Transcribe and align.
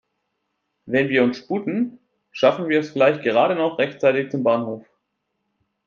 Wenn 0.87 1.09
wir 1.09 1.23
uns 1.23 1.37
sputen, 1.37 1.99
schaffen 2.31 2.69
wir 2.69 2.79
es 2.79 2.89
vielleicht 2.89 3.21
gerade 3.21 3.53
noch 3.53 3.77
rechtzeitig 3.77 4.31
zum 4.31 4.41
Bahnhof. 4.43 4.83